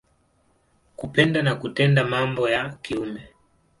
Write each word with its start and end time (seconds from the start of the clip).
Kupenda 0.95 1.41
na 1.41 1.55
kutenda 1.55 2.03
mambo 2.03 2.49
ya 2.49 2.69
kiume. 2.81 3.27